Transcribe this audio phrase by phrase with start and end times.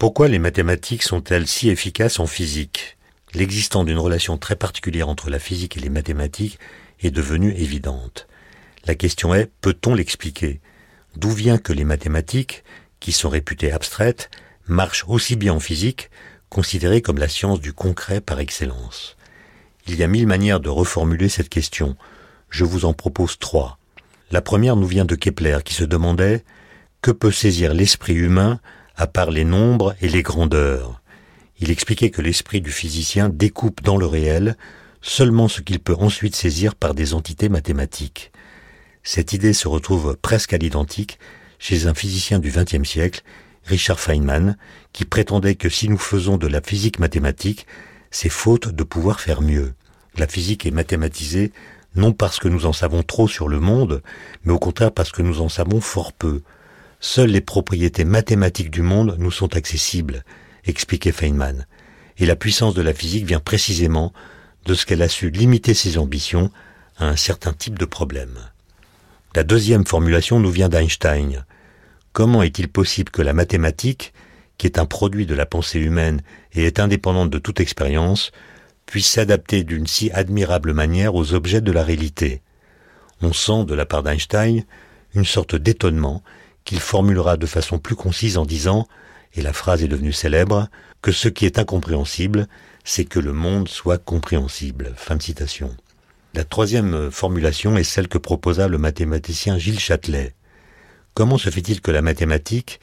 [0.00, 2.96] Pourquoi les mathématiques sont-elles si efficaces en physique?
[3.34, 6.58] L'existence d'une relation très particulière entre la physique et les mathématiques
[7.02, 8.26] est devenue évidente.
[8.86, 10.62] La question est, peut-on l'expliquer?
[11.16, 12.64] D'où vient que les mathématiques,
[12.98, 14.30] qui sont réputées abstraites,
[14.66, 16.08] marchent aussi bien en physique,
[16.48, 19.18] considérée comme la science du concret par excellence?
[19.86, 21.94] Il y a mille manières de reformuler cette question.
[22.48, 23.76] Je vous en propose trois.
[24.30, 26.42] La première nous vient de Kepler, qui se demandait
[27.02, 28.60] que peut saisir l'esprit humain
[29.00, 31.00] à part les nombres et les grandeurs.
[31.58, 34.58] Il expliquait que l'esprit du physicien découpe dans le réel
[35.00, 38.30] seulement ce qu'il peut ensuite saisir par des entités mathématiques.
[39.02, 41.18] Cette idée se retrouve presque à l'identique
[41.58, 43.22] chez un physicien du XXe siècle,
[43.64, 44.58] Richard Feynman,
[44.92, 47.66] qui prétendait que si nous faisons de la physique mathématique,
[48.10, 49.72] c'est faute de pouvoir faire mieux.
[50.18, 51.52] La physique est mathématisée
[51.96, 54.02] non parce que nous en savons trop sur le monde,
[54.44, 56.42] mais au contraire parce que nous en savons fort peu.
[57.00, 60.22] Seules les propriétés mathématiques du monde nous sont accessibles,
[60.66, 61.66] expliquait Feynman,
[62.18, 64.12] et la puissance de la physique vient précisément
[64.66, 66.50] de ce qu'elle a su limiter ses ambitions
[66.98, 68.38] à un certain type de problème.
[69.34, 71.46] La deuxième formulation nous vient d'Einstein.
[72.12, 74.12] Comment est-il possible que la mathématique,
[74.58, 76.20] qui est un produit de la pensée humaine
[76.52, 78.30] et est indépendante de toute expérience,
[78.84, 82.42] puisse s'adapter d'une si admirable manière aux objets de la réalité?
[83.22, 84.64] On sent, de la part d'Einstein,
[85.14, 86.22] une sorte d'étonnement
[86.64, 88.86] qu'il formulera de façon plus concise en disant,
[89.34, 90.68] et la phrase est devenue célèbre,
[91.02, 92.48] que ce qui est incompréhensible,
[92.84, 94.92] c'est que le monde soit compréhensible.
[94.96, 95.74] Fin de citation.
[96.34, 100.34] La troisième formulation est celle que proposa le mathématicien Gilles Châtelet.
[101.14, 102.80] Comment se fait-il que la mathématique,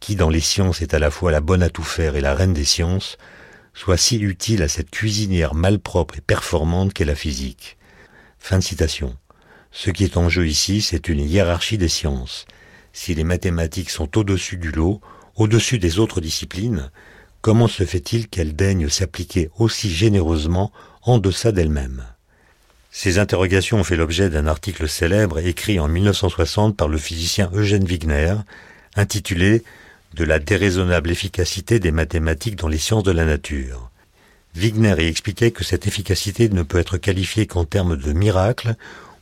[0.00, 2.34] qui dans les sciences est à la fois la bonne à tout faire et la
[2.34, 3.16] reine des sciences,
[3.74, 7.78] soit si utile à cette cuisinière malpropre et performante qu'est la physique?
[8.38, 9.16] Fin de citation.
[9.70, 12.46] Ce qui est en jeu ici, c'est une hiérarchie des sciences.
[13.00, 15.00] Si les mathématiques sont au-dessus du lot,
[15.36, 16.90] au-dessus des autres disciplines,
[17.42, 20.72] comment se fait-il qu'elles daignent s'appliquer aussi généreusement
[21.02, 22.02] en deçà d'elles-mêmes?
[22.90, 27.84] Ces interrogations ont fait l'objet d'un article célèbre écrit en 1960 par le physicien Eugène
[27.84, 28.34] Wigner,
[28.96, 29.62] intitulé
[30.14, 33.92] De la déraisonnable efficacité des mathématiques dans les sciences de la nature.
[34.56, 38.74] Wigner y expliquait que cette efficacité ne peut être qualifiée qu'en termes de miracle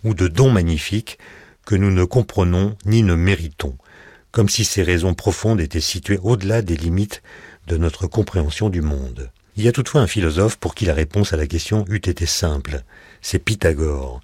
[0.02, 1.18] ou de don magnifique
[1.66, 3.76] que nous ne comprenons ni ne méritons,
[4.30, 7.22] comme si ces raisons profondes étaient situées au-delà des limites
[7.66, 9.30] de notre compréhension du monde.
[9.56, 12.24] Il y a toutefois un philosophe pour qui la réponse à la question eût été
[12.24, 12.82] simple,
[13.20, 14.20] c'est Pythagore,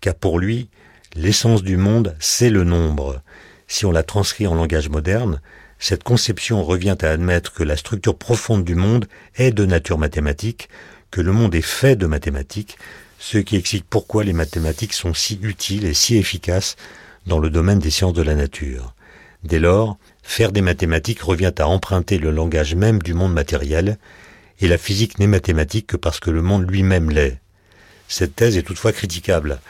[0.00, 0.68] car pour lui,
[1.16, 3.22] l'essence du monde, c'est le nombre.
[3.66, 5.40] Si on la transcrit en langage moderne,
[5.78, 10.68] cette conception revient à admettre que la structure profonde du monde est de nature mathématique,
[11.10, 12.76] que le monde est fait de mathématiques,
[13.22, 16.74] ce qui explique pourquoi les mathématiques sont si utiles et si efficaces
[17.24, 18.96] dans le domaine des sciences de la nature.
[19.44, 23.96] Dès lors, faire des mathématiques revient à emprunter le langage même du monde matériel,
[24.60, 27.38] et la physique n'est mathématique que parce que le monde lui-même l'est.
[28.08, 29.60] Cette thèse est toutefois critiquable.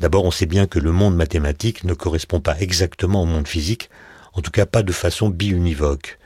[0.00, 3.90] D'abord, on sait bien que le monde mathématique ne correspond pas exactement au monde physique,
[4.32, 6.18] en tout cas pas de façon biunivoque.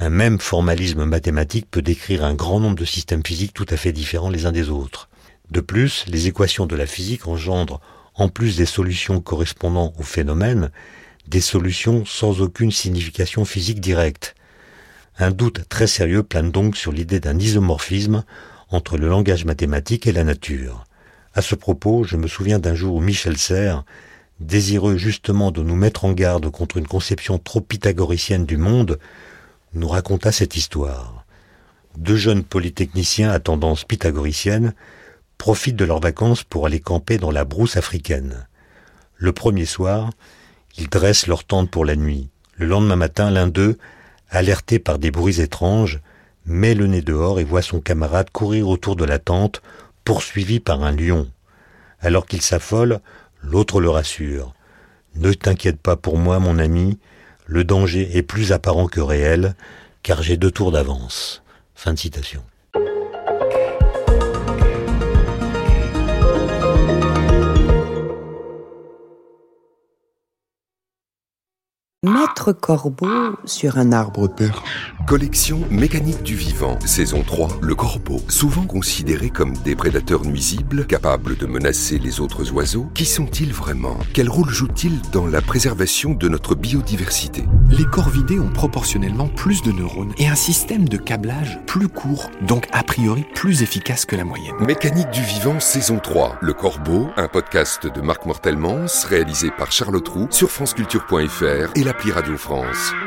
[0.00, 3.92] Un même formalisme mathématique peut décrire un grand nombre de systèmes physiques tout à fait
[3.92, 5.08] différents les uns des autres.
[5.50, 7.80] De plus, les équations de la physique engendrent,
[8.14, 10.70] en plus des solutions correspondant aux phénomènes,
[11.28, 14.34] des solutions sans aucune signification physique directe.
[15.18, 18.24] Un doute très sérieux plane donc sur l'idée d'un isomorphisme
[18.70, 20.84] entre le langage mathématique et la nature.
[21.34, 23.84] À ce propos, je me souviens d'un jour où Michel Serres,
[24.40, 28.98] désireux justement de nous mettre en garde contre une conception trop pythagoricienne du monde,
[29.74, 31.24] nous raconta cette histoire.
[31.96, 34.74] Deux jeunes polytechniciens à tendance pythagoricienne
[35.38, 38.46] profitent de leurs vacances pour aller camper dans la brousse africaine.
[39.16, 40.10] Le premier soir,
[40.76, 42.28] ils dressent leur tente pour la nuit.
[42.54, 43.78] Le lendemain matin, l'un d'eux,
[44.28, 46.00] alerté par des bruits étranges,
[46.44, 49.62] met le nez dehors et voit son camarade courir autour de la tente,
[50.04, 51.28] poursuivi par un lion.
[52.00, 53.00] Alors qu'il s'affole,
[53.42, 54.54] l'autre le rassure.
[55.16, 56.98] Ne t'inquiète pas pour moi, mon ami,
[57.46, 59.54] le danger est plus apparent que réel,
[60.02, 61.42] car j'ai deux tours d'avance.
[61.74, 62.42] Fin de citation.
[72.36, 73.08] Maître Corbeau
[73.46, 74.58] sur un arbre perche.
[75.06, 78.20] Collection mécanique du vivant, saison 3, le corbeau.
[78.28, 83.96] Souvent considéré comme des prédateurs nuisibles, capables de menacer les autres oiseaux, qui sont-ils vraiment?
[84.12, 87.46] Quel rôle jouent-ils dans la préservation de notre biodiversité?
[87.70, 92.66] Les corvidés ont proportionnellement plus de neurones et un système de câblage plus court, donc
[92.72, 94.56] a priori plus efficace que la moyenne.
[94.60, 100.08] Mécanique du vivant, saison 3, le corbeau, un podcast de Marc Mortelmans, réalisé par Charlotte
[100.08, 101.94] Roux sur franceculture.fr et la
[102.34, 103.05] France.